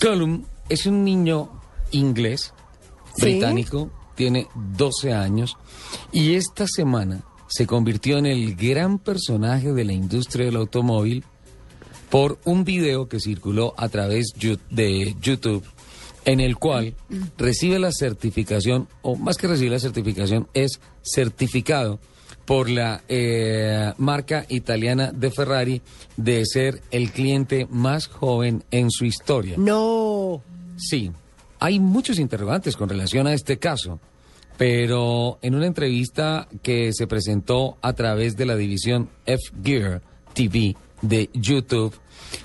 [0.00, 1.50] Colum es un niño
[1.90, 2.54] inglés,
[3.16, 3.22] ¿Sí?
[3.22, 5.56] británico, tiene 12 años
[6.10, 11.24] y esta semana se convirtió en el gran personaje de la industria del automóvil
[12.08, 14.32] por un video que circuló a través
[14.70, 15.64] de YouTube
[16.24, 16.94] en el cual
[17.36, 21.98] recibe la certificación, o más que recibe la certificación, es certificado
[22.50, 25.80] por la eh, marca italiana de Ferrari
[26.16, 29.54] de ser el cliente más joven en su historia.
[29.56, 30.42] No.
[30.76, 31.12] Sí,
[31.60, 34.00] hay muchos interrogantes con relación a este caso,
[34.58, 40.02] pero en una entrevista que se presentó a través de la división F-Gear
[40.34, 41.94] TV de YouTube,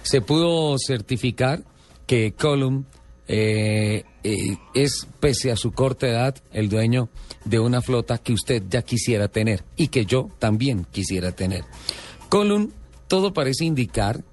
[0.03, 1.63] se pudo certificar
[2.05, 2.85] que Column
[3.27, 7.09] eh, eh, es, pese a su corta edad, el dueño
[7.43, 11.63] de una flota que usted ya quisiera tener y que yo también quisiera tener.
[12.29, 12.71] Column,
[13.07, 14.23] todo parece indicar,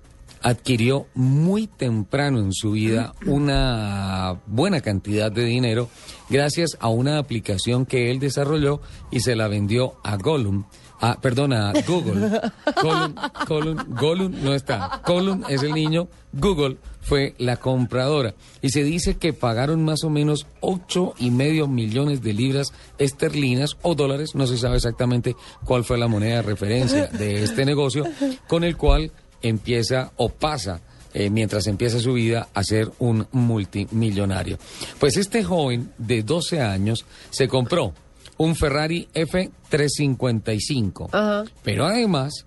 [0.42, 5.88] adquirió muy temprano en su vida una buena cantidad de dinero
[6.28, 10.64] gracias a una aplicación que él desarrolló y se la vendió a Gollum.
[11.04, 11.18] Ah,
[11.86, 12.30] Google.
[14.30, 15.02] No está.
[15.04, 18.34] Gollum es el niño, Google fue la compradora.
[18.62, 23.76] Y se dice que pagaron más o menos ocho y medio millones de libras esterlinas
[23.82, 28.04] o dólares, no se sabe exactamente cuál fue la moneda de referencia de este negocio,
[28.46, 29.10] con el cual
[29.42, 30.80] empieza o pasa
[31.14, 34.58] eh, mientras empieza su vida a ser un multimillonario.
[34.98, 37.92] Pues este joven de 12 años se compró
[38.38, 41.44] un Ferrari F355, Ajá.
[41.62, 42.46] pero además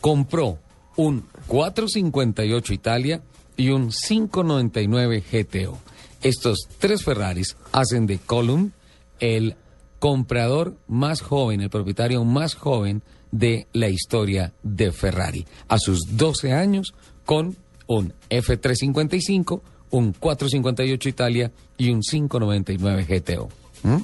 [0.00, 0.58] compró
[0.96, 3.22] un 458 Italia
[3.56, 5.78] y un 599 GTO.
[6.22, 8.72] Estos tres Ferraris hacen de Column
[9.20, 9.54] el
[10.00, 15.46] comprador más joven, el propietario más joven de la historia de Ferrari.
[15.68, 16.92] A sus 12 años
[17.24, 17.56] con
[17.86, 23.48] un F355, un 458 Italia y un 599 GTO.
[23.84, 23.98] ¿Mm?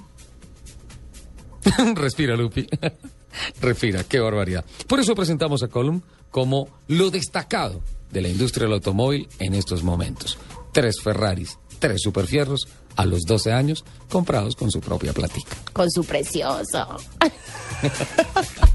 [1.95, 2.67] Respira, Lupi.
[3.61, 4.65] Respira, qué barbaridad.
[4.87, 7.81] Por eso presentamos a Column como lo destacado
[8.13, 10.39] de la industria del automóvil en estos momentos.
[10.73, 15.57] Tres Ferraris, tres superfierros a los 12 años comprados con su propia platica.
[15.73, 16.97] Con su precioso.